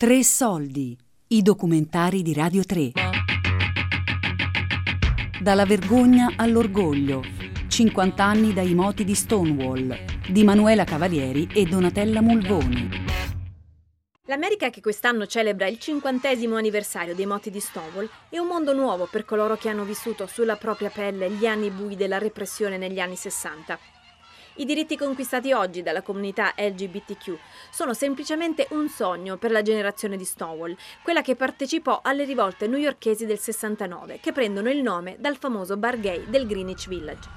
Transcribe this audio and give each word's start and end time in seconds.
Tre 0.00 0.22
soldi. 0.22 0.96
I 1.26 1.42
documentari 1.42 2.22
di 2.22 2.32
Radio 2.32 2.62
3. 2.62 2.92
Dalla 5.42 5.64
vergogna 5.64 6.34
all'orgoglio. 6.36 7.24
50 7.66 8.22
anni 8.22 8.52
dai 8.52 8.74
moti 8.74 9.02
di 9.02 9.16
Stonewall 9.16 9.92
di 10.30 10.44
Manuela 10.44 10.84
Cavalieri 10.84 11.48
e 11.52 11.64
Donatella 11.64 12.20
Mulvoni. 12.20 12.88
L'America 14.26 14.70
che 14.70 14.80
quest'anno 14.80 15.26
celebra 15.26 15.66
il 15.66 15.80
cinquantesimo 15.80 16.54
anniversario 16.54 17.16
dei 17.16 17.26
moti 17.26 17.50
di 17.50 17.58
Stonewall 17.58 18.08
è 18.28 18.38
un 18.38 18.46
mondo 18.46 18.72
nuovo 18.72 19.08
per 19.10 19.24
coloro 19.24 19.56
che 19.56 19.68
hanno 19.68 19.82
vissuto 19.82 20.28
sulla 20.28 20.54
propria 20.54 20.90
pelle 20.90 21.28
gli 21.28 21.44
anni 21.44 21.70
bui 21.70 21.96
della 21.96 22.18
repressione 22.18 22.78
negli 22.78 23.00
anni 23.00 23.16
60. 23.16 23.97
I 24.60 24.64
diritti 24.64 24.96
conquistati 24.96 25.52
oggi 25.52 25.84
dalla 25.84 26.02
comunità 26.02 26.52
LGBTQ 26.56 27.38
sono 27.70 27.94
semplicemente 27.94 28.66
un 28.70 28.88
sogno 28.88 29.36
per 29.36 29.52
la 29.52 29.62
generazione 29.62 30.16
di 30.16 30.24
Stonewall, 30.24 30.76
quella 31.04 31.22
che 31.22 31.36
partecipò 31.36 32.00
alle 32.02 32.24
rivolte 32.24 32.66
newyorkesi 32.66 33.24
del 33.24 33.38
69, 33.38 34.18
che 34.18 34.32
prendono 34.32 34.68
il 34.68 34.82
nome 34.82 35.14
dal 35.20 35.36
famoso 35.36 35.76
bar 35.76 36.00
gay 36.00 36.28
del 36.28 36.48
Greenwich 36.48 36.88
Village. 36.88 37.28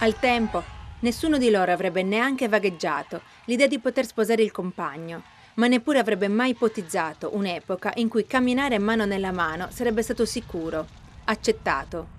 Al 0.00 0.18
tempo, 0.18 0.64
nessuno 1.02 1.38
di 1.38 1.48
loro 1.48 1.70
avrebbe 1.70 2.02
neanche 2.02 2.48
vagheggiato 2.48 3.22
l'idea 3.44 3.68
di 3.68 3.78
poter 3.78 4.04
sposare 4.04 4.42
il 4.42 4.50
compagno, 4.50 5.22
ma 5.56 5.66
neppure 5.66 5.98
avrebbe 5.98 6.28
mai 6.28 6.50
ipotizzato 6.50 7.34
un'epoca 7.34 7.92
in 7.96 8.08
cui 8.08 8.26
camminare 8.26 8.78
mano 8.78 9.04
nella 9.04 9.32
mano 9.32 9.68
sarebbe 9.70 10.02
stato 10.02 10.24
sicuro, 10.24 10.86
accettato. 11.24 12.14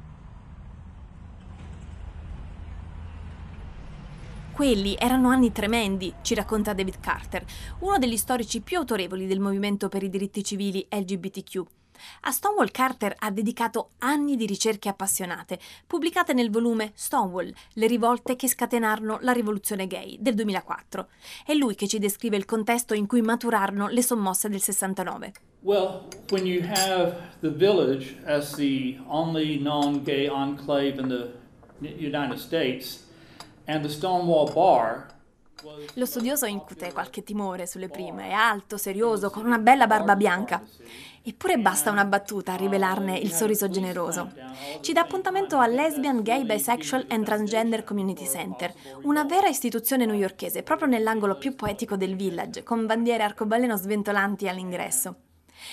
Quelli 4.52 4.95
erano 4.97 5.29
anni 5.29 5.52
tremendi, 5.52 6.11
ci 6.23 6.33
racconta 6.33 6.73
David 6.73 6.99
Carter, 6.99 7.45
uno 7.79 7.99
degli 7.99 8.17
storici 8.17 8.61
più 8.61 8.77
autorevoli 8.77 9.27
del 9.27 9.39
movimento 9.39 9.88
per 9.88 10.01
i 10.01 10.09
diritti 10.09 10.44
civili 10.44 10.85
LGBTQ. 10.89 11.77
A 12.22 12.31
Stonewall 12.31 12.72
Carter 12.72 13.16
ha 13.20 13.31
dedicato 13.31 13.90
anni 14.00 14.36
di 14.36 14.45
ricerche 14.45 14.90
appassionate, 14.90 15.59
pubblicate 15.86 16.34
nel 16.34 16.50
volume 16.50 16.92
Stonewall, 16.94 17.53
le 17.73 17.88
rivolte 17.88 18.36
che 18.36 18.48
scatenarono 18.48 19.20
la 19.22 19.31
rivoluzione 19.31 19.88
gay 19.88 20.18
del 20.20 20.36
2004. 20.36 21.08
È 21.45 21.53
lui 21.53 21.75
che 21.75 21.88
ci 21.88 22.00
descrive 22.00 22.38
il 22.38 22.45
contesto 22.45 22.94
in 22.94 23.08
cui 23.08 23.22
maturarono 23.22 23.88
le 23.88 24.02
sommosse 24.02 24.50
del 24.50 24.62
69. 24.62 25.34
Well, 25.62 26.08
when 26.30 26.45
you 26.45 26.64
have 26.64 27.18
the 27.42 27.50
village 27.52 28.18
as 28.25 28.56
the 28.56 29.00
only 29.08 29.59
non-gay 29.59 30.28
enclave 30.28 31.00
in 31.00 31.08
the 31.08 31.31
United 31.80 32.38
States 32.38 33.06
and 33.66 33.84
the 33.84 33.90
Stonewall 33.90 34.52
Bar 34.53 35.16
lo 35.95 36.06
studioso 36.06 36.45
incute 36.45 36.94
qualche 36.94 37.23
timore 37.23 37.66
sulle 37.66 37.90
prime, 37.90 38.28
è 38.28 38.31
alto, 38.31 38.78
serioso, 38.78 39.31
con 39.31 39.45
una 39.45 39.58
bella 39.58 39.88
barba 39.88 40.16
bianca. 40.16 40.64
Eppure 41.28 41.58
basta 41.58 41.92
una 41.92 42.06
battuta 42.06 42.53
a 42.53 42.56
rivelarne 42.56 43.17
il 43.17 43.33
sorriso 43.33 43.67
generoso. 43.67 44.31
Ci 44.80 44.94
dà 44.94 45.02
appuntamento 45.02 45.58
al 45.58 45.73
Lesbian, 45.73 46.22
Gay, 46.22 46.45
Bisexual 46.45 47.08
and 47.09 47.25
Transgender 47.25 47.84
Community 47.84 48.25
Center, 48.25 48.73
una 49.02 49.25
vera 49.25 49.50
istituzione 49.50 50.06
newyorkese, 50.06 50.64
proprio 50.64 50.88
nell'angolo 50.88 51.38
più 51.38 51.53
poetico 51.53 51.97
del 51.97 52.16
village, 52.16 52.64
con 52.64 52.86
bandiere 52.86 53.23
arcobaleno 53.23 53.75
sventolanti 53.75 54.47
all'ingresso. 54.47 55.16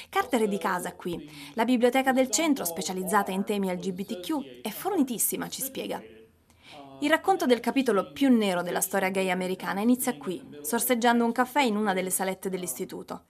Carter 0.09 0.43
è 0.43 0.49
di 0.49 0.59
casa 0.59 0.93
qui. 0.95 1.31
La 1.53 1.65
biblioteca 1.65 2.11
del 2.11 2.31
centro, 2.31 2.65
specializzata 2.65 3.31
in 3.31 3.45
temi 3.45 3.73
LGBTQ, 3.73 4.61
è 4.61 4.71
fornitissima, 4.71 5.49
ci 5.49 5.63
spiega. 5.63 6.03
Il 6.99 7.11
racconto 7.11 7.47
del 7.47 7.61
capitolo 7.61 8.11
più 8.11 8.29
nero 8.29 8.63
della 8.63 8.81
storia 8.81 9.11
gay 9.11 9.31
americana 9.31 9.83
inizia 9.83 10.17
qui, 10.17 10.43
sorseggiando 10.63 11.25
un 11.25 11.31
caffè 11.31 11.63
in 11.63 11.77
una 11.77 11.93
delle 11.93 12.11
salette 12.11 12.51
dell'istituto. 12.51 13.27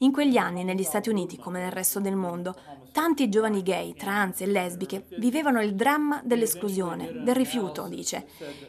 In 0.00 0.12
quegli 0.12 0.36
anni, 0.36 0.62
negli 0.62 0.82
Stati 0.82 1.08
Uniti, 1.08 1.38
come 1.38 1.58
nel 1.58 1.72
resto 1.72 2.00
del 2.00 2.16
mondo, 2.16 2.54
tanti 2.92 3.30
giovani 3.30 3.62
gay, 3.62 3.94
trans 3.94 4.42
e 4.42 4.46
lesbiche 4.46 5.06
vivevano 5.18 5.62
il 5.62 5.74
dramma 5.74 6.20
dell'esclusione, 6.22 7.22
del 7.22 7.34
rifiuto, 7.34 7.88
dice. 7.88 8.26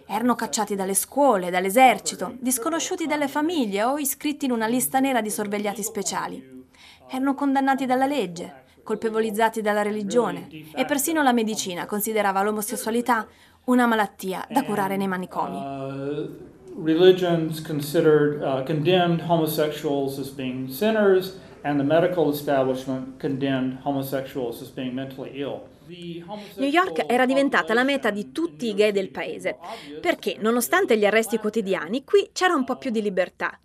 Erano 0.07 0.35
cacciati 0.35 0.75
dalle 0.75 0.93
scuole, 0.93 1.49
dall'esercito, 1.49 2.37
disconosciuti 2.39 3.07
dalle 3.07 3.27
famiglie 3.27 3.83
o 3.83 3.97
iscritti 3.97 4.45
in 4.45 4.51
una 4.51 4.67
lista 4.67 4.99
nera 4.99 5.19
di 5.19 5.29
sorvegliati 5.29 5.83
speciali. 5.83 6.65
Erano 7.09 7.33
condannati 7.33 7.85
dalla 7.85 8.05
legge, 8.05 8.63
colpevolizzati 8.83 9.59
dalla 9.59 9.81
religione 9.81 10.47
e 10.73 10.85
persino 10.85 11.21
la 11.23 11.33
medicina 11.33 11.85
considerava 11.85 12.41
l'omosessualità 12.41 13.27
una 13.65 13.85
malattia 13.85 14.47
da 14.49 14.63
curare 14.63 14.95
nei 14.95 15.09
manicomi. 15.09 16.55
Religions 16.77 17.59
considered, 17.59 18.43
uh, 18.43 18.63
condemned 18.63 19.21
homosexuals 19.21 20.19
as 20.19 20.29
being 20.29 20.69
sinners, 20.69 21.37
and 21.63 21.79
the 21.79 21.83
medical 21.83 22.29
establishment 22.29 23.19
condemned 23.19 23.79
homosexuals 23.83 24.61
as 24.61 24.69
being 24.69 24.93
mentally 24.93 25.31
ill. 25.41 25.67
New 25.87 26.69
York 26.69 27.05
era 27.07 27.25
diventata 27.25 27.73
la 27.73 27.83
meta 27.83 28.11
di 28.11 28.31
tutti 28.31 28.67
i 28.67 28.75
gay 28.75 28.91
del 28.91 29.09
paese, 29.09 29.57
perché 29.99 30.37
nonostante 30.39 30.97
gli 30.97 31.05
arresti 31.05 31.37
quotidiani, 31.37 32.03
qui 32.03 32.29
c'era 32.31 32.53
un 32.53 32.63
po' 32.63 32.77
più 32.77 32.91
di 32.91 33.01
libertà. 33.01 33.57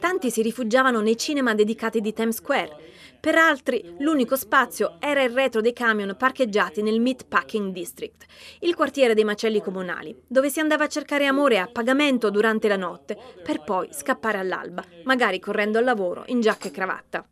Tanti 0.00 0.30
si 0.30 0.40
rifugiavano 0.40 1.00
nei 1.00 1.16
cinema 1.16 1.54
dedicati 1.54 2.00
di 2.00 2.12
Times 2.12 2.36
Square, 2.36 2.76
per 3.24 3.36
altri 3.36 3.82
l'unico 4.00 4.36
spazio 4.36 4.96
era 4.98 5.22
il 5.22 5.30
retro 5.30 5.62
dei 5.62 5.72
camion 5.72 6.14
parcheggiati 6.14 6.82
nel 6.82 7.00
Meatpacking 7.00 7.72
District, 7.72 8.26
il 8.58 8.74
quartiere 8.74 9.14
dei 9.14 9.24
macelli 9.24 9.62
comunali, 9.62 10.14
dove 10.26 10.50
si 10.50 10.60
andava 10.60 10.84
a 10.84 10.88
cercare 10.88 11.24
amore 11.24 11.58
a 11.58 11.66
pagamento 11.66 12.28
durante 12.28 12.68
la 12.68 12.76
notte, 12.76 13.16
per 13.42 13.64
poi 13.64 13.88
scappare 13.92 14.36
all'alba, 14.36 14.84
magari 15.04 15.40
correndo 15.40 15.78
al 15.78 15.84
lavoro 15.84 16.24
in 16.26 16.42
giacca 16.42 16.68
e 16.68 16.70
cravatta. 16.70 17.26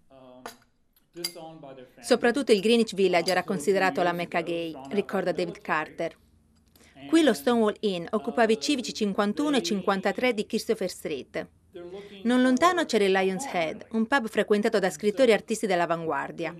Soprattutto 2.00 2.52
il 2.52 2.62
Greenwich 2.62 2.94
Village 2.94 3.30
era 3.30 3.44
considerato 3.44 4.02
la 4.02 4.12
mecca 4.12 4.40
gay, 4.40 4.74
ricorda 4.92 5.32
David 5.32 5.60
Carter. 5.60 6.16
Qui 7.06 7.22
lo 7.22 7.34
Stonewall 7.34 7.76
Inn 7.80 8.06
occupava 8.12 8.50
i 8.50 8.58
civici 8.58 8.94
51 8.94 9.58
e 9.58 9.62
53 9.62 10.32
di 10.32 10.46
Christopher 10.46 10.88
Street. 10.88 11.46
Non 12.24 12.42
lontano 12.42 12.84
c'era 12.84 13.04
il 13.04 13.12
Lion's 13.12 13.46
Head, 13.50 13.86
un 13.92 14.06
pub 14.06 14.28
frequentato 14.28 14.78
da 14.78 14.90
scrittori 14.90 15.30
e 15.30 15.34
artisti 15.34 15.66
dell'avanguardia. 15.66 16.54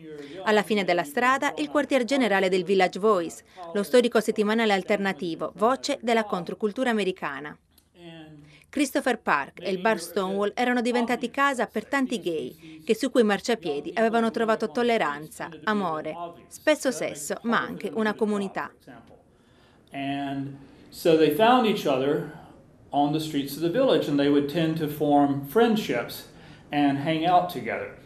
Alla 0.44 0.62
fine 0.62 0.84
della 0.84 1.04
strada, 1.04 1.52
il 1.58 1.68
quartier 1.68 2.04
generale 2.04 2.48
del 2.48 2.64
Village 2.64 2.98
Voice, 2.98 3.44
lo 3.74 3.82
storico 3.82 4.20
settimanale 4.20 4.72
alternativo, 4.72 5.52
voce 5.56 5.98
della 6.00 6.24
controcultura 6.24 6.90
americana. 6.90 7.56
Christopher 8.70 9.18
Park 9.20 9.60
e 9.60 9.70
il 9.70 9.82
bar 9.82 10.00
Stonewall 10.00 10.52
erano 10.54 10.80
diventati 10.80 11.30
casa 11.30 11.66
per 11.66 11.84
tanti 11.84 12.18
gay 12.18 12.82
che 12.82 12.94
su 12.94 13.10
quei 13.10 13.22
marciapiedi 13.22 13.92
avevano 13.94 14.30
trovato 14.30 14.70
tolleranza, 14.70 15.50
amore, 15.64 16.16
spesso 16.48 16.90
sesso, 16.90 17.36
ma 17.42 17.60
anche 17.60 17.90
una 17.92 18.14
comunità. 18.14 18.72
And 19.90 20.56
so 20.88 21.18
they 21.18 21.34
found 21.34 21.66
each 21.66 21.84
other 21.84 22.32
on 22.92 23.12
the 23.12 23.20
streets 23.20 23.54
of 23.56 23.62
the 23.62 23.70
village, 23.70 24.08
and 24.08 24.18
they 24.18 24.28
would 24.28 24.48
tend 24.48 24.76
to 24.78 24.86
form 24.88 25.44
friendships 25.46 26.28
and 26.70 26.98
hang 26.98 27.26
out 27.26 27.48
together 27.50 27.96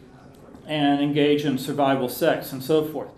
and 0.67 1.01
engage 1.01 1.45
in 1.45 1.57
survival 1.57 2.09
sex 2.09 2.51
and 2.51 2.61
so 2.61 2.83
forth. 2.83 3.11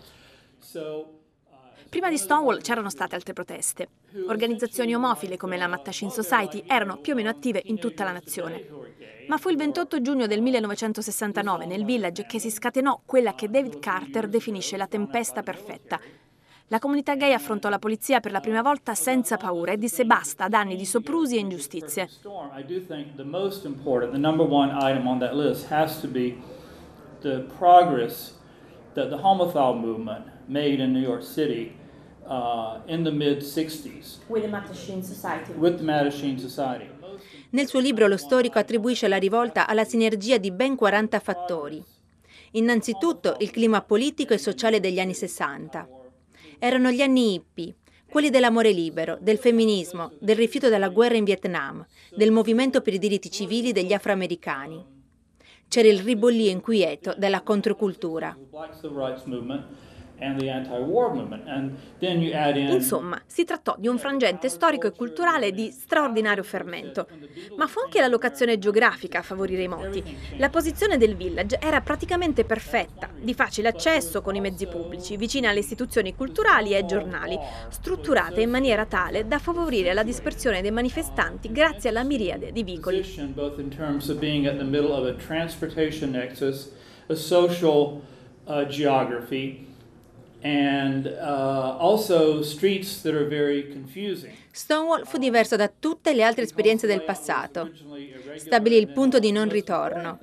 So, 0.60 1.06
uh, 1.52 1.56
Prima 1.90 2.10
di 2.10 2.18
Stonewall 2.18 2.62
c'erano 2.62 2.90
state 2.90 3.16
altre 3.16 3.34
proteste. 3.34 3.90
Organizzazioni 4.28 4.94
omofile 4.94 5.38
come 5.38 5.58
la 5.58 5.68
Mattachine 5.68 6.12
Society 6.12 6.64
erano 6.68 6.98
più 6.98 7.14
o 7.14 7.16
meno 7.16 7.30
attive 7.30 7.62
in 7.66 7.80
tutta 7.80 8.04
la 8.04 8.12
nazione. 8.12 8.66
Ma 9.28 9.38
fu 9.38 9.50
il 9.50 9.58
28 9.58 10.02
giugno 10.02 10.26
del 10.26 10.42
1969 10.42 11.66
nel 11.66 11.86
village 11.86 12.26
che 12.26 12.40
si 12.40 12.50
scatenò 12.50 13.02
quella 13.06 13.36
che 13.36 13.50
David 13.50 13.80
Carter 13.80 14.28
definisce 14.28 14.78
la 14.78 14.88
tempesta 14.88 15.44
perfetta, 15.44 16.00
la 16.70 16.80
comunità 16.80 17.16
gay 17.16 17.34
affrontò 17.34 17.68
la 17.70 17.80
polizia 17.80 18.20
per 18.20 18.32
la 18.32 18.40
prima 18.40 18.62
volta 18.62 18.94
senza 18.94 19.38
paura 19.38 19.72
e 19.72 19.78
disse 19.78 20.06
basta 20.06 20.46
ad 20.46 20.54
anni 20.54 20.76
di 20.76 20.86
soprusi 20.86 21.36
e 21.36 21.40
ingiustizie. 21.40 22.10
the 27.22 27.46
progress 27.58 28.38
that 28.94 29.10
the 29.10 29.18
homophile 29.18 29.76
movement 29.76 30.26
made 30.48 30.80
in 30.80 30.94
New 30.94 31.02
York 31.02 31.22
City 31.22 31.76
uh, 32.26 32.80
in 32.86 33.04
the 33.04 33.12
mid 33.12 33.42
60s. 33.42 34.20
With 34.28 34.44
the 34.44 34.48
Mattachine 34.48 35.04
Society. 35.04 35.52
With 35.58 35.78
the 35.78 35.84
Mattachine 35.84 36.40
Society. 36.40 36.90
Nel 37.50 37.68
suo 37.68 37.80
libro 37.82 38.08
lo 38.08 38.16
storico 38.16 38.58
attribuisce 38.58 39.10
la 39.10 39.18
rivolta 39.18 39.68
alla 39.68 39.84
sinergia 39.84 40.38
di 40.38 40.52
ben 40.52 40.78
40 40.78 41.20
fattori. 41.20 41.84
Innanzitutto 42.52 43.36
il 43.40 43.52
clima 43.52 43.82
politico 43.82 44.34
e 44.34 44.38
sociale 44.38 44.80
degli 44.80 45.00
anni 45.02 45.14
60 45.14 45.99
erano 46.60 46.92
gli 46.92 47.02
anni 47.02 47.34
hippie, 47.34 47.76
quelli 48.10 48.30
dell'amore 48.30 48.72
libero, 48.72 49.18
del 49.22 49.38
femminismo, 49.38 50.12
del 50.20 50.36
rifiuto 50.36 50.70
della 50.70 50.90
guerra 50.90 51.16
in 51.16 51.24
Vietnam, 51.24 51.86
del 52.16 52.32
movimento 52.32 52.82
per 52.82 52.94
i 52.94 53.00
diritti 53.00 53.32
civili 53.32 53.72
degli 53.72 53.94
afroamericani. 53.94 54.98
C'era 55.68 55.88
il 55.88 56.00
ribollio 56.00 56.50
inquieto 56.50 57.14
della 57.18 57.42
controcultura. 57.42 58.36
Insomma, 62.74 63.22
si 63.26 63.46
trattò 63.46 63.76
di 63.78 63.88
un 63.88 63.98
frangente 63.98 64.50
storico 64.50 64.88
e 64.88 64.92
culturale 64.92 65.52
di 65.52 65.72
straordinario 65.72 66.44
fermento, 66.44 67.08
ma 67.56 67.68
fu 67.68 67.80
anche 67.80 68.00
la 68.00 68.08
locazione 68.08 68.58
geografica 68.60 69.20
a 69.20 69.22
favorire 69.22 69.64
i 69.64 69.68
moti. 69.68 70.04
La 70.38 70.50
posizione 70.50 70.98
del 70.98 71.16
village 71.16 71.58
era 71.60 71.82
praticamente 71.82 72.44
perfetta, 72.44 73.10
di 73.18 73.34
facile 73.34 73.70
accesso 73.70 74.22
con 74.22 74.36
i 74.36 74.42
mezzi 74.42 74.68
pubblici, 74.68 75.18
vicina 75.18 75.50
alle 75.50 75.60
istituzioni 75.60 76.16
culturali 76.16 76.72
e 76.72 76.78
ai 76.78 76.86
giornali, 76.86 77.38
strutturata 77.70 78.42
in 78.42 78.50
maniera 78.50 78.86
tale 78.86 79.28
da 79.28 79.40
favorire 79.40 79.94
la 79.94 80.04
dispersione 80.04 80.62
dei 80.62 80.72
manifestanti 80.72 81.52
grazie 81.52 81.90
alla 81.90 82.04
miriade 82.04 82.52
di 82.52 82.64
vicoli. 82.64 82.98
A 87.08 87.16
social 87.16 88.02
uh, 88.46 88.68
geography 88.68 89.69
and 90.42 91.06
uh, 91.06 91.78
also 91.80 92.42
streets 92.42 93.02
that 93.02 93.14
are 93.14 93.28
very 93.28 93.70
confusing. 93.72 94.32
Stonewall 94.52 95.06
fu 95.06 95.18
diverso 95.18 95.56
da 95.56 95.70
tutte 95.70 96.14
le 96.14 96.24
altre 96.24 96.44
esperienze 96.44 96.88
del 96.88 97.04
passato. 97.04 97.72
Stabilì 98.36 98.78
il 98.78 98.90
punto 98.90 99.20
di 99.20 99.32
non 99.32 99.50
ritorno. 99.50 100.20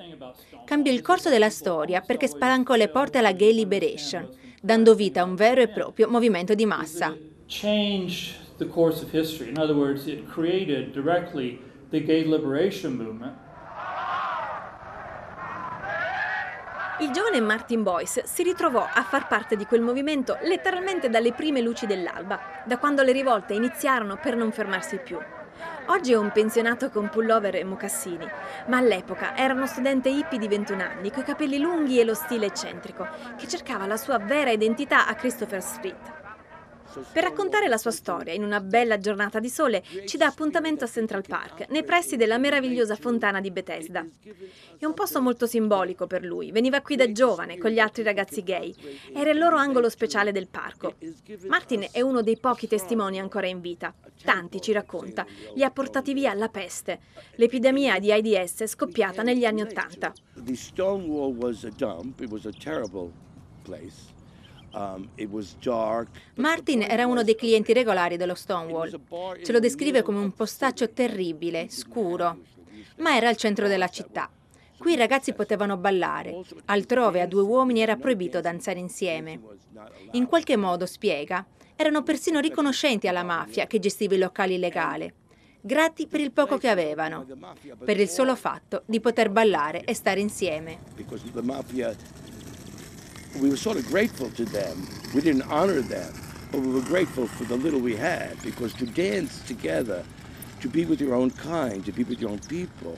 Cambiò 0.65 0.93
il 0.93 1.03
corso 1.03 1.29
della 1.29 1.51
storia 1.51 2.01
perché 2.01 2.27
spalancò 2.27 2.75
le 2.75 2.89
porte 2.89 3.19
alla 3.19 3.33
gay 3.33 3.55
liberation, 3.55 4.29
dando 4.61 4.95
vita 4.95 5.21
a 5.21 5.25
un 5.25 5.35
vero 5.35 5.61
e 5.61 5.69
proprio 5.69 6.09
movimento 6.09 6.55
di 6.55 6.67
massa. 6.67 7.17
Changed 7.47 8.35
the 8.59 8.67
course 8.67 9.03
of 9.03 9.13
history. 9.13 9.49
In 9.51 9.59
other 9.59 9.77
words, 9.77 10.07
it 10.07 10.27
created 10.27 10.93
directly 10.93 11.61
the 11.91 12.03
gay 12.03 12.25
liberation 12.25 12.97
movement 12.97 13.35
Il 16.99 17.11
giovane 17.11 17.41
Martin 17.41 17.83
Boyce 17.83 18.23
si 18.25 18.43
ritrovò 18.43 18.89
a 18.91 19.03
far 19.03 19.27
parte 19.27 19.55
di 19.55 19.67
quel 19.67 19.83
movimento 19.83 20.39
letteralmente 20.45 21.11
dalle 21.11 21.35
prime 21.35 21.61
luci 21.61 21.85
dell'alba, 21.85 22.41
da 22.65 22.79
quando 22.79 23.03
le 23.03 23.13
rivolte 23.13 23.53
iniziarono 23.53 24.17
per 24.17 24.35
non 24.35 24.51
fermarsi 24.51 24.97
più. 24.97 25.19
Oggi 25.89 26.13
è 26.13 26.17
un 26.17 26.33
pensionato 26.33 26.89
con 26.89 27.11
pullover 27.11 27.57
e 27.57 27.65
mocassini, 27.65 28.27
ma 28.69 28.79
all'epoca 28.79 29.37
era 29.37 29.53
uno 29.53 29.67
studente 29.67 30.09
hippie 30.09 30.39
di 30.39 30.49
21 30.49 30.83
anni, 30.83 31.11
coi 31.11 31.23
capelli 31.23 31.59
lunghi 31.59 32.01
e 32.01 32.05
lo 32.05 32.15
stile 32.15 32.47
eccentrico, 32.47 33.07
che 33.37 33.47
cercava 33.47 33.87
la 33.87 33.99
sua 33.99 34.19
vera 34.19 34.51
identità 34.51 35.07
a 35.07 35.15
Christopher 35.17 35.61
Street. 35.61 36.26
Per 37.13 37.23
raccontare 37.23 37.69
la 37.69 37.77
sua 37.77 37.91
storia 37.91 38.33
in 38.33 38.43
una 38.43 38.61
bella 38.61 38.99
giornata 38.99 39.41
di 39.41 39.49
sole 39.49 39.83
ci 40.07 40.17
dà 40.17 40.27
appuntamento 40.27 40.85
a 40.85 40.89
Central 40.89 41.25
Park, 41.27 41.69
nei 41.69 41.85
pressi 41.85 42.17
della 42.17 42.39
meravigliosa 42.39 42.97
fontana 42.97 43.41
di 43.41 43.51
Bethesda. 43.51 44.07
È 44.79 44.85
un 44.85 44.95
posto 44.95 45.21
molto 45.21 45.47
simbolico 45.47 46.07
per 46.07 46.25
lui, 46.25 46.53
veniva 46.53 46.81
qui 46.81 46.97
da 46.97 47.11
giovane 47.11 47.59
con 47.59 47.71
gli 47.71 47.79
altri 47.79 48.03
ragazzi 48.03 48.43
gay, 48.43 48.75
era 49.15 49.31
il 49.31 49.39
loro 49.39 49.57
angolo 49.57 49.89
speciale 49.89 50.33
del 50.33 50.49
parco. 50.49 50.95
Martin 51.47 51.87
è 51.91 52.01
uno 52.01 52.23
dei 52.23 52.39
pochi 52.39 52.67
testimoni 52.67 53.19
ancora 53.19 53.47
in 53.47 53.61
vita. 53.61 53.95
Tanti, 54.23 54.61
ci 54.61 54.73
racconta, 54.73 55.27
li 55.55 55.63
ha 55.63 55.71
portati 55.71 56.15
via 56.15 56.33
la 56.35 56.49
peste. 56.49 57.01
L'epidemia 57.37 57.99
di 57.99 58.13
AIDS 58.13 58.65
scoppiata 58.67 59.23
negli 59.23 59.45
anni 59.45 59.63
Ottanta. 59.63 60.13
Stonewall 60.53 61.35
was 61.37 61.65
a 61.65 61.71
dump, 61.77 62.21
it 62.21 62.31
was 62.31 62.47
a 62.47 62.53
terrible. 62.53 63.13
Um, 64.77 65.09
Martin 66.35 66.83
era 66.83 67.07
uno 67.07 67.23
dei 67.23 67.35
clienti 67.35 67.73
regolari 67.73 68.19
dello 68.19 68.35
Stonewall. 68.35 69.01
Ce 69.43 69.51
lo 69.51 69.59
descrive 69.59 70.03
come 70.03 70.19
un 70.19 70.33
postaccio 70.33 70.91
terribile, 70.91 71.69
scuro, 71.71 72.41
ma 72.99 73.17
era 73.17 73.31
al 73.31 73.37
centro 73.37 73.69
della 73.69 73.89
città. 73.89 74.29
Qui 74.77 74.93
i 74.93 74.97
ragazzi 74.97 75.33
potevano 75.33 75.79
ballare, 75.79 76.43
altrove 76.67 77.23
a 77.23 77.27
due 77.27 77.41
uomini 77.41 77.81
era 77.81 77.97
proibito 77.97 78.43
danzare 78.43 78.79
insieme. 78.79 79.41
In 80.13 80.27
qualche 80.27 80.57
modo, 80.57 80.85
spiega, 80.85 81.47
erano 81.75 82.03
persino 82.03 82.41
riconoscenti 82.41 83.09
alla 83.09 83.23
mafia 83.23 83.67
che 83.67 83.79
gestiva 83.79 84.15
i 84.15 84.19
locali 84.19 84.57
illegali, 84.57 85.11
grati 85.63 86.07
per 86.07 86.21
il 86.21 86.33
poco 86.33 86.59
che 86.59 86.69
avevano, 86.69 87.27
per 87.83 87.99
il 87.99 88.11
solo 88.11 88.37
fatto 88.37 88.83
di 88.85 89.01
poter 89.01 89.31
ballare 89.31 89.85
e 89.85 89.95
stare 89.95 90.21
insieme 90.21 90.81
we 93.41 93.49
were 93.49 93.57
sort 93.57 93.77
of 93.77 93.87
grateful 93.87 94.31
to 94.31 94.45
them. 94.45 94.87
We 95.15 95.21
didn't 95.21 95.43
honor 95.51 95.81
them, 95.81 96.13
but 96.51 96.61
we 96.61 96.73
were 96.73 96.81
grateful 96.83 97.27
for 97.27 97.45
the 97.45 97.57
little 97.57 97.81
we 97.81 97.97
had 97.97 98.41
because 98.43 98.73
to 98.75 98.87
dance 98.87 99.41
together, 99.47 100.05
to 100.61 100.69
be 100.69 100.85
with 100.85 101.01
your 101.01 101.15
own 101.15 101.31
kind, 101.31 101.85
to 101.85 101.93
be 101.93 102.05
with 102.05 102.21
your 102.21 102.31
own 102.31 102.41
people, 102.49 102.97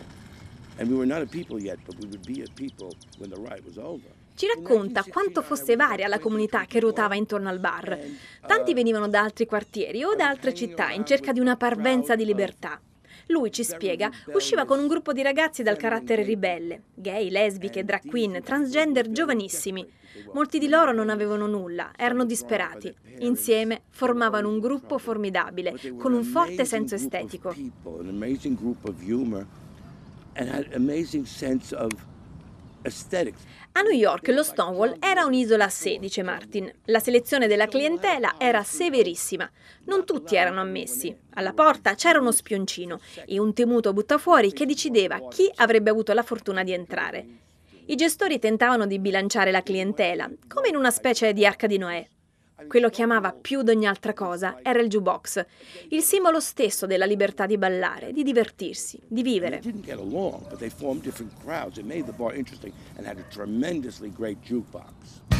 and 0.79 0.88
we 0.88 0.96
were 0.96 1.06
not 1.06 1.23
a 1.23 1.26
people 1.26 1.61
yet, 1.61 1.79
but 1.87 1.96
we 2.00 2.06
would 2.08 2.25
be 2.26 2.43
a 2.43 2.50
people 2.55 2.94
when 3.19 3.31
the 3.31 3.40
ride 3.40 3.64
was 3.64 3.79
over. 3.79 4.08
Ci 4.35 4.46
racconta 4.46 5.02
quanto 5.02 5.43
fosse 5.43 5.75
varia 5.75 6.06
la 6.06 6.20
comunità 6.20 6.64
che 6.67 6.79
ruotava 6.79 7.17
intorno 7.17 7.49
al 7.49 7.58
bar. 7.58 7.99
Tanti 8.46 8.73
venivano 8.73 9.08
da 9.08 9.20
altri 9.20 9.46
quartieri 9.46 10.05
o 10.05 10.14
da 10.14 10.29
altre 10.29 10.55
città 10.55 10.93
in 10.93 11.05
cerca 11.05 11.32
di 11.32 11.40
una 11.40 11.56
parvenza 11.56 12.14
di 12.14 12.25
libertà. 12.25 12.81
Lui 13.28 13.50
ci 13.50 13.62
spiega, 13.62 14.10
usciva 14.32 14.64
con 14.64 14.78
un 14.78 14.86
gruppo 14.86 15.12
di 15.12 15.22
ragazzi 15.22 15.62
dal 15.62 15.76
carattere 15.76 16.22
ribelle, 16.22 16.82
gay, 16.94 17.28
lesbiche, 17.30 17.84
drag 17.84 18.08
queen, 18.08 18.40
transgender 18.42 19.10
giovanissimi. 19.10 19.86
Molti 20.32 20.58
di 20.58 20.69
loro 20.69 20.92
non 20.92 21.10
avevano 21.10 21.46
nulla, 21.46 21.92
erano 21.96 22.25
disperati. 22.25 22.94
Insieme 23.19 23.82
formavano 23.90 24.48
un 24.48 24.58
gruppo 24.58 24.98
formidabile, 24.98 25.75
con 25.98 26.12
un 26.12 26.22
forte 26.25 26.64
senso 26.64 26.94
estetico. 26.94 27.54
A 33.72 33.82
New 33.82 33.92
York 33.92 34.28
lo 34.28 34.42
Stonewall 34.42 34.96
era 34.98 35.25
un'isola 35.25 35.64
a 35.64 35.69
sé, 35.69 35.98
dice 35.98 36.22
Martin. 36.22 36.70
La 36.86 37.00
selezione 37.00 37.46
della 37.46 37.66
clientela 37.66 38.34
era 38.38 38.62
severissima. 38.62 39.48
Non 39.84 40.04
tutti 40.04 40.36
erano 40.36 40.60
ammessi. 40.60 41.16
Alla 41.34 41.52
porta 41.52 41.94
c'era 41.94 42.19
uno 42.19 42.32
spioncino 42.32 43.00
e 43.26 43.38
un 43.38 43.52
temuto 43.52 43.92
buttafuori 43.92 44.52
che 44.52 44.66
decideva 44.66 45.28
chi 45.28 45.50
avrebbe 45.56 45.90
avuto 45.90 46.12
la 46.12 46.22
fortuna 46.22 46.64
di 46.64 46.72
entrare. 46.72 47.26
I 47.86 47.94
gestori 47.94 48.38
tentavano 48.38 48.86
di 48.86 48.98
bilanciare 48.98 49.50
la 49.50 49.62
clientela, 49.62 50.28
come 50.46 50.69
in 50.69 50.76
una 50.76 50.90
specie 50.90 51.32
di 51.32 51.46
arca 51.46 51.66
di 51.66 51.78
Noè. 51.78 52.06
Quello 52.66 52.88
che 52.88 53.02
amava 53.02 53.32
più 53.32 53.62
di 53.62 53.70
ogni 53.70 53.87
altra 53.87 54.12
cosa 54.12 54.58
era 54.62 54.81
il 54.81 54.88
jukebox, 54.88 55.44
il 55.90 56.02
simbolo 56.02 56.40
stesso 56.40 56.87
della 56.87 57.05
libertà 57.05 57.46
di 57.46 57.56
ballare, 57.56 58.12
di 58.12 58.25
divertirsi, 58.25 59.00
di 59.06 59.22
vivere. 59.22 59.60
jukebox, 64.40 65.38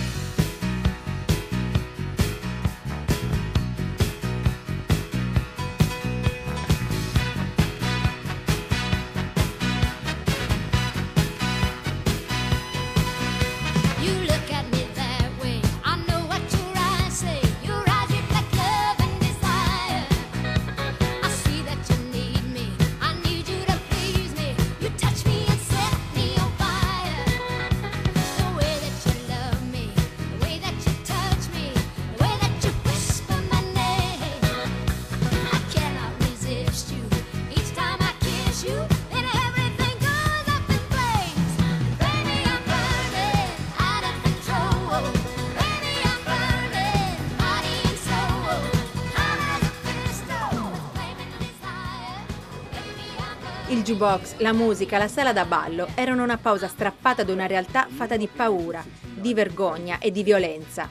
la 53.99 54.53
musica, 54.53 54.97
la 54.97 55.09
sala 55.09 55.33
da 55.33 55.45
ballo 55.45 55.89
erano 55.97 56.23
una 56.23 56.37
pausa 56.37 56.69
strappata 56.69 57.25
da 57.25 57.33
una 57.33 57.47
realtà 57.47 57.89
fatta 57.91 58.17
di 58.17 58.29
paura, 58.29 58.85
di 59.03 59.35
vergogna 59.35 59.99
e 59.99 60.13
di 60.13 60.23
violenza. 60.23 60.89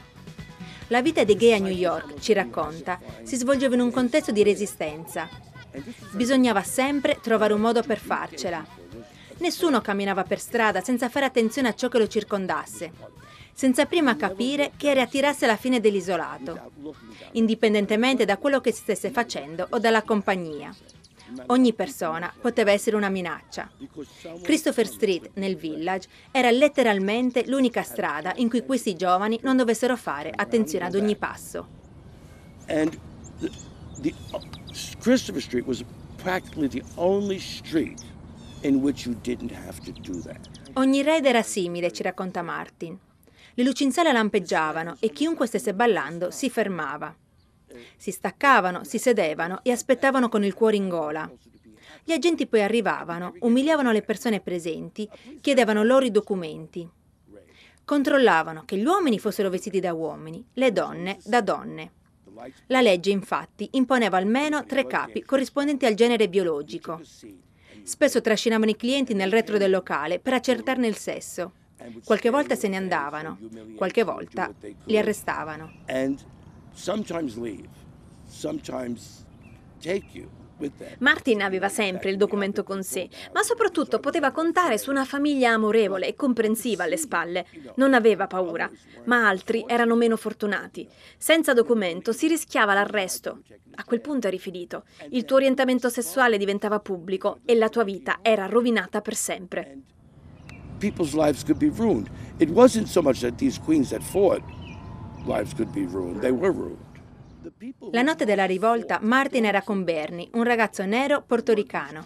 La 0.88 1.00
vita 1.00 1.24
dei 1.24 1.34
gay 1.34 1.54
a 1.54 1.58
New 1.58 1.72
York, 1.72 2.20
ci 2.20 2.34
racconta, 2.34 3.00
si 3.22 3.36
svolgeva 3.36 3.74
in 3.74 3.80
un 3.80 3.90
contesto 3.90 4.30
di 4.30 4.42
resistenza. 4.42 5.26
Bisognava 6.12 6.62
sempre 6.62 7.18
trovare 7.22 7.54
un 7.54 7.60
modo 7.60 7.82
per 7.82 7.98
farcela. 7.98 8.62
Nessuno 9.38 9.80
camminava 9.80 10.24
per 10.24 10.38
strada 10.38 10.82
senza 10.82 11.08
fare 11.08 11.24
attenzione 11.24 11.68
a 11.68 11.74
ciò 11.74 11.88
che 11.88 11.98
lo 11.98 12.08
circondasse, 12.08 12.92
senza 13.54 13.86
prima 13.86 14.16
capire 14.16 14.72
che 14.76 14.90
era 14.90 15.00
attirarsi 15.00 15.44
alla 15.44 15.56
fine 15.56 15.80
dell'isolato, 15.80 16.72
indipendentemente 17.32 18.26
da 18.26 18.36
quello 18.36 18.60
che 18.60 18.72
si 18.72 18.82
stesse 18.82 19.10
facendo 19.10 19.66
o 19.70 19.78
dalla 19.78 20.02
compagnia. 20.02 20.74
Ogni 21.46 21.72
persona 21.74 22.32
poteva 22.40 22.72
essere 22.72 22.96
una 22.96 23.08
minaccia. 23.08 23.70
Christopher 24.42 24.86
Street, 24.86 25.30
nel 25.34 25.56
village, 25.56 26.08
era 26.30 26.50
letteralmente 26.50 27.44
l'unica 27.46 27.82
strada 27.82 28.32
in 28.36 28.48
cui 28.48 28.64
questi 28.64 28.96
giovani 28.96 29.38
non 29.42 29.56
dovessero 29.56 29.96
fare 29.96 30.32
attenzione 30.34 30.86
ad 30.86 30.94
ogni 30.94 31.16
passo. 31.16 31.76
And 32.68 32.98
the, 33.40 33.50
the, 34.00 34.14
Christopher 35.00 35.40
Street 35.40 35.66
was 35.66 35.84
practically 36.22 36.68
the 36.68 36.82
only 36.96 37.38
street 37.38 38.02
in 38.62 38.76
which 38.76 39.06
you 39.06 39.14
didn't 39.22 39.52
have 39.52 39.80
to 39.80 39.92
do 39.92 40.20
that. 40.22 40.48
Ogni 40.74 41.02
raid 41.02 41.24
era 41.24 41.42
simile, 41.42 41.90
ci 41.92 42.02
racconta 42.02 42.42
Martin. 42.42 42.98
Le 43.54 43.64
lucine 43.64 43.90
lampeggiavano 44.12 44.96
e 45.00 45.10
chiunque 45.10 45.46
stesse 45.46 45.74
ballando 45.74 46.30
si 46.30 46.48
fermava. 46.48 47.14
Si 47.96 48.10
staccavano, 48.10 48.84
si 48.84 48.98
sedevano 48.98 49.60
e 49.62 49.70
aspettavano 49.70 50.28
con 50.28 50.44
il 50.44 50.54
cuore 50.54 50.76
in 50.76 50.88
gola. 50.88 51.30
Gli 52.04 52.12
agenti 52.12 52.46
poi 52.46 52.62
arrivavano, 52.62 53.34
umiliavano 53.40 53.92
le 53.92 54.02
persone 54.02 54.40
presenti, 54.40 55.08
chiedevano 55.40 55.82
loro 55.82 56.04
i 56.04 56.10
documenti. 56.10 56.88
Controllavano 57.84 58.64
che 58.64 58.76
gli 58.76 58.84
uomini 58.84 59.18
fossero 59.18 59.50
vestiti 59.50 59.80
da 59.80 59.92
uomini, 59.92 60.44
le 60.54 60.72
donne 60.72 61.18
da 61.24 61.40
donne. 61.40 61.92
La 62.66 62.80
legge 62.80 63.10
infatti 63.10 63.68
imponeva 63.72 64.16
almeno 64.16 64.64
tre 64.64 64.86
capi 64.86 65.22
corrispondenti 65.22 65.86
al 65.86 65.94
genere 65.94 66.28
biologico. 66.28 67.00
Spesso 67.82 68.20
trascinavano 68.20 68.70
i 68.70 68.76
clienti 68.76 69.14
nel 69.14 69.30
retro 69.32 69.58
del 69.58 69.70
locale 69.70 70.18
per 70.18 70.34
accertarne 70.34 70.86
il 70.86 70.96
sesso. 70.96 71.52
Qualche 72.04 72.30
volta 72.30 72.54
se 72.54 72.68
ne 72.68 72.76
andavano, 72.76 73.38
qualche 73.76 74.02
volta 74.02 74.52
li 74.84 74.98
arrestavano. 74.98 75.72
Martin 80.98 81.42
aveva 81.42 81.68
sempre 81.68 82.10
il 82.10 82.16
documento 82.16 82.64
con 82.64 82.82
sé, 82.82 83.08
ma 83.32 83.42
soprattutto 83.42 84.00
poteva 84.00 84.32
contare 84.32 84.78
su 84.78 84.90
una 84.90 85.04
famiglia 85.04 85.52
amorevole 85.52 86.06
e 86.08 86.14
comprensiva 86.14 86.84
alle 86.84 86.96
spalle. 86.96 87.46
Non 87.76 87.94
aveva 87.94 88.26
paura, 88.26 88.68
ma 89.04 89.28
altri 89.28 89.64
erano 89.66 89.94
meno 89.94 90.16
fortunati. 90.16 90.88
Senza 91.16 91.52
documento 91.52 92.12
si 92.12 92.26
rischiava 92.26 92.74
l'arresto. 92.74 93.42
A 93.76 93.84
quel 93.84 94.00
punto 94.00 94.26
eri 94.26 94.38
finito. 94.38 94.84
Il 95.10 95.24
tuo 95.24 95.36
orientamento 95.36 95.88
sessuale 95.88 96.38
diventava 96.38 96.80
pubblico 96.80 97.40
e 97.44 97.54
la 97.54 97.68
tua 97.68 97.84
vita 97.84 98.18
era 98.22 98.46
rovinata 98.46 99.00
per 99.00 99.14
sempre. 99.14 99.78
People's 100.78 101.12
lives 101.12 101.44
could 101.44 101.58
be 101.58 101.72
ruined. 101.76 102.08
It 102.38 102.50
wasn't 102.50 102.86
so 102.86 103.02
much 103.02 103.20
that 103.20 103.36
these 103.36 103.60
queens 103.60 103.90
that 103.90 104.02
fought 104.02 104.42
La 107.90 108.02
notte 108.02 108.24
della 108.24 108.44
rivolta 108.44 108.98
Martin 109.02 109.44
era 109.44 109.62
con 109.62 109.84
Bernie, 109.84 110.28
un 110.32 110.44
ragazzo 110.44 110.84
nero 110.84 111.22
portoricano. 111.26 112.04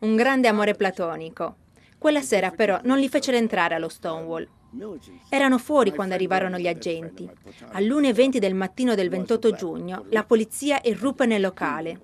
Un 0.00 0.16
grande 0.16 0.48
amore 0.48 0.74
platonico. 0.74 1.56
Quella 1.98 2.20
sera 2.20 2.50
però 2.50 2.80
non 2.84 2.98
li 2.98 3.08
fecero 3.08 3.36
entrare 3.36 3.74
allo 3.74 3.88
Stonewall. 3.88 4.46
Erano 5.28 5.58
fuori 5.58 5.92
quando 5.92 6.14
arrivarono 6.14 6.58
gli 6.58 6.68
agenti. 6.68 7.28
All'1.20 7.72 8.38
del 8.38 8.54
mattino 8.54 8.94
del 8.94 9.08
28 9.08 9.52
giugno 9.52 10.04
la 10.10 10.24
polizia 10.24 10.80
irruppe 10.82 11.26
nel 11.26 11.40
locale. 11.40 12.00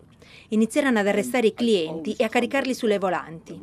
Iniziarono 0.48 0.98
ad 0.98 1.06
arrestare 1.06 1.48
i 1.48 1.54
clienti 1.54 2.14
e 2.14 2.24
a 2.24 2.28
caricarli 2.28 2.74
sulle 2.74 2.98
volanti. 2.98 3.60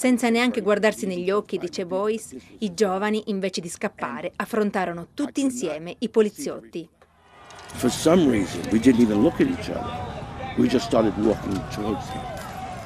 Senza 0.00 0.30
neanche 0.30 0.62
guardarsi 0.62 1.04
negli 1.04 1.30
occhi, 1.30 1.58
dice 1.58 1.84
Boyce, 1.84 2.34
i 2.60 2.72
giovani, 2.72 3.24
invece 3.26 3.60
di 3.60 3.68
scappare, 3.68 4.32
affrontarono 4.34 5.08
tutti 5.12 5.42
insieme 5.42 5.94
i 5.98 6.08
poliziotti. 6.08 6.88
For 7.74 7.90
some 7.90 8.30
reason, 8.30 8.62
we 8.72 8.78
didn't 8.78 9.02
even 9.02 9.20
look 9.20 9.34
at 9.42 9.46
each 9.46 9.68
other. 9.68 10.54
We 10.56 10.68
just 10.68 10.86
started 10.86 11.12
walking 11.18 11.52
towards 11.74 12.06
them. 12.06 12.22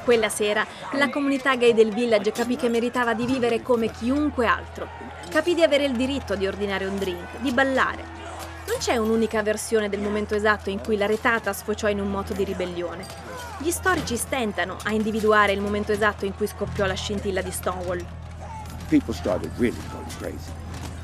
Quella 0.03 0.29
sera 0.29 0.67
la 0.95 1.09
comunità 1.09 1.55
gay 1.55 1.73
del 1.73 1.95
village 1.95 2.33
capì 2.33 2.57
che 2.57 2.69
meritava 2.69 3.15
di 3.15 3.27
vivere 3.27 3.63
come 3.63 3.93
chiunque 3.93 4.47
altro. 4.47 4.89
Capì 5.31 5.55
di 5.55 5.63
avere 5.63 5.85
il 5.85 5.93
diritto 5.93 6.35
di 6.35 6.49
ordinare 6.49 6.87
un 6.87 6.99
drink, 6.99 7.39
di 7.39 7.53
ballare. 7.53 8.03
Non 8.67 8.79
c'è 8.81 8.97
un'unica 8.97 9.41
versione 9.45 9.89
del 9.89 10.01
momento 10.01 10.35
esatto 10.35 10.69
in 10.69 10.81
cui 10.81 10.97
la 10.97 11.07
retata 11.07 11.53
sfociò 11.53 11.89
in 11.89 12.01
un 12.01 12.11
moto 12.11 12.33
di 12.33 12.43
ribellione. 12.43 13.34
Gli 13.59 13.71
storici 13.71 14.17
stentano 14.17 14.77
a 14.83 14.93
individuare 14.93 15.53
il 15.53 15.61
momento 15.61 15.93
esatto 15.93 16.25
in 16.25 16.35
cui 16.35 16.47
scoppiò 16.47 16.87
la 16.87 16.95
scintilla 16.95 17.41
di 17.41 17.53
Stonewall. 17.53 18.05
People 18.89 19.15
started 19.15 19.51
really 19.59 19.79
going 19.93 20.07
crazy. 20.19 20.51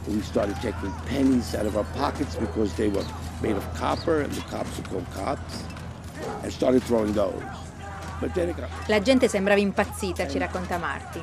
We 0.06 0.20
started 0.22 0.56
taking 0.60 0.92
pennies 1.06 1.54
out 1.54 1.66
of 1.66 1.76
our 1.76 1.86
pockets 1.96 2.34
because 2.36 2.74
they 2.74 2.88
were 2.88 3.04
made 3.40 3.56
of 3.56 3.64
copper 3.78 4.22
and 4.22 4.32
the 4.32 4.42
cops 4.50 4.76
were 4.76 4.88
called 4.88 5.06
cops 5.14 5.64
and 6.42 6.50
started 6.50 6.82
throwing 6.82 7.14
those. 7.14 7.68
La 8.86 9.00
gente 9.00 9.28
sembrava 9.28 9.60
impazzita, 9.60 10.28
ci 10.28 10.36
racconta 10.36 10.76
Martin. 10.76 11.22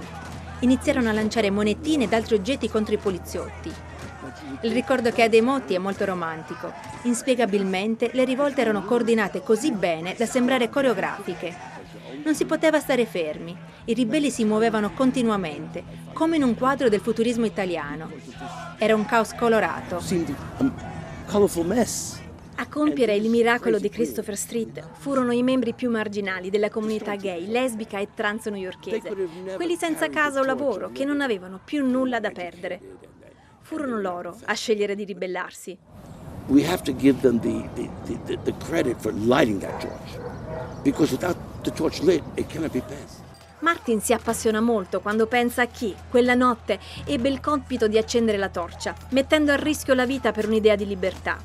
Iniziarono 0.60 1.10
a 1.10 1.14
lanciare 1.14 1.52
monetine 1.52 2.06
ed 2.06 2.14
altri 2.14 2.36
oggetti 2.36 2.70
contro 2.70 2.96
i 2.96 2.98
poliziotti. 2.98 3.72
Il 4.62 4.72
ricordo 4.72 5.12
che 5.12 5.24
ha 5.24 5.29
dei 5.29 5.41
motti 5.41 5.74
è 5.74 5.77
molto 5.77 6.06
romantico. 6.06 6.72
Inspiegabilmente 7.03 8.10
le 8.13 8.25
rivolte 8.25 8.62
erano 8.62 8.84
coordinate 8.84 9.41
così 9.41 9.72
bene 9.72 10.15
da 10.17 10.25
sembrare 10.25 10.70
coreografiche. 10.70 11.56
Non 12.24 12.36
si 12.36 12.46
poteva 12.46 12.79
stare 12.79 13.06
fermi. 13.06 13.56
I 13.86 13.94
ribelli 13.94 14.29
si 14.32 14.44
muovevano 14.44 14.91
continuamente, 14.91 15.84
come 16.13 16.36
in 16.36 16.44
un 16.44 16.56
quadro 16.56 16.89
del 16.89 17.00
futurismo 17.00 17.46
italiano. 17.46 18.12
Era 18.77 18.96
un 18.96 19.06
caos 19.06 19.34
colorato. 19.34 20.01
A 22.60 22.67
compiere 22.67 23.15
il 23.15 23.29
miracolo 23.29 23.77
di 23.77 23.88
Christopher 23.89 24.36
Street 24.36 24.84
furono 24.94 25.32
i 25.32 25.44
membri 25.44 25.74
più 25.74 25.91
marginali 25.91 26.50
della 26.50 26.72
comunità 26.72 27.15
gay, 27.15 27.46
lesbica 27.48 28.00
e 28.00 28.08
trans 28.15 28.48
newyorkese, 28.48 29.13
quelli 29.56 29.75
senza 29.75 30.10
casa 30.10 30.39
o 30.39 30.44
lavoro, 30.44 30.89
che 30.91 31.06
non 31.06 31.22
avevano 31.22 31.60
più 31.63 31.86
nulla 31.86 32.20
da 32.20 32.32
perdere. 32.32 32.82
Furono 33.68 34.00
loro 34.00 34.34
a 34.46 34.54
scegliere 34.54 34.96
di 34.96 35.04
ribellarsi. 35.04 35.78
We 36.48 36.66
have 36.66 36.84
to 36.84 36.96
give 36.96 37.20
them 37.20 37.38
the, 37.42 37.70
the, 37.76 38.18
the, 38.26 38.40
the 38.44 38.54
credit 38.66 38.96
for 39.02 39.12
lighting 39.12 39.60
that 39.60 39.82
torch. 39.82 40.18
Because 40.84 41.12
without 41.12 41.36
the 41.64 41.72
torch 41.72 42.00
lit, 42.00 42.24
it 42.36 42.48
cannot 42.48 42.72
be 42.72 42.80
passed. 42.80 43.22
Martin 43.60 44.00
si 44.00 44.14
appassiona 44.14 44.62
molto 44.62 45.02
quando 45.02 45.28
pensa 45.28 45.64
a 45.64 45.66
chi, 45.66 45.94
quella 46.10 46.34
notte, 46.34 46.80
ebbe 47.04 47.28
il 47.28 47.42
compito 47.42 47.90
di 47.90 47.98
accendere 47.98 48.38
la 48.38 48.48
torcia, 48.48 48.96
mettendo 49.10 49.52
a 49.52 49.58
rischio 49.58 49.94
la 49.94 50.06
vita 50.06 50.32
per 50.32 50.48
un'idea 50.48 50.78
di 50.78 50.88
libertà. 50.88 51.38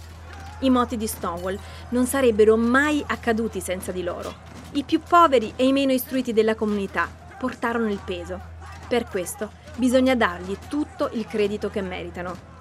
I 0.60 0.70
moti 0.70 0.96
di 0.96 1.08
Stonewall 1.08 1.58
non 1.88 2.06
sarebbero 2.06 2.56
mai 2.56 3.02
accaduti 3.04 3.60
senza 3.60 3.90
di 3.90 4.04
loro. 4.04 4.32
I 4.74 4.84
più 4.84 5.00
poveri 5.00 5.54
e 5.56 5.66
i 5.66 5.72
meno 5.72 5.90
istruiti 5.90 6.32
della 6.32 6.54
comunità 6.54 7.08
portarono 7.36 7.90
il 7.90 8.00
peso. 8.04 8.40
Per 8.86 9.08
questo 9.08 9.58
bisogna 9.76 10.14
dargli 10.14 10.56
tutto 10.68 11.10
il 11.12 11.26
credito 11.26 11.70
che 11.70 11.80
meritano. 11.80 12.51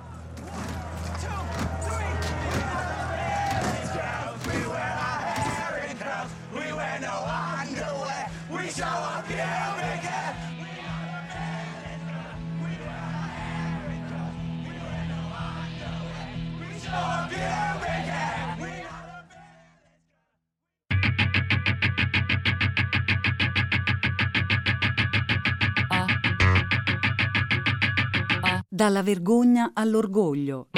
Dalla 28.81 29.03
vergogna 29.03 29.73
all'orgoglio. 29.75 30.69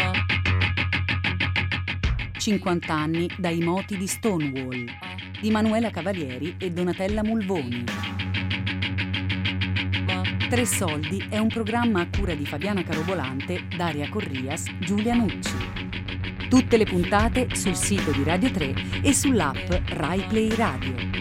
50 2.38 2.94
anni 2.94 3.30
dai 3.38 3.62
moti 3.62 3.96
di 3.96 4.08
Stonewall 4.08 4.86
di 5.40 5.50
Manuela 5.50 5.90
Cavalieri 5.90 6.58
e 6.60 6.70
Donatella 6.70 7.24
Mulvoni. 7.24 7.86
Tre 10.50 10.66
Soldi 10.66 11.26
è 11.30 11.38
un 11.38 11.48
programma 11.48 12.02
a 12.02 12.10
cura 12.10 12.36
di 12.36 12.46
Fabiana 12.46 12.84
Carobolante, 12.84 13.70
Daria 13.74 14.10
Corrias, 14.10 14.66
Giulia 14.80 15.14
Nucci. 15.14 15.56
Tutte 16.50 16.76
le 16.76 16.84
puntate 16.84 17.56
sul 17.56 17.78
sito 17.78 18.12
di 18.12 18.26
Radio 18.26 18.52
3 18.52 18.74
e 19.02 19.14
sull'app 19.14 19.72
Rai 19.92 20.26
Play 20.28 20.54
Radio. 20.56 21.13